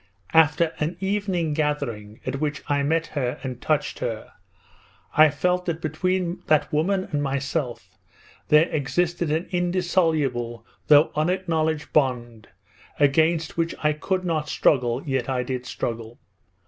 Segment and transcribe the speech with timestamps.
[0.33, 4.31] 'After an evening gathering at which I met her and touched her,
[5.15, 7.99] I felt that between that woman and myself
[8.47, 12.47] there existed an indissoluble though unacknowledged bond
[12.99, 16.17] against which I could not struggle, yet I did struggle.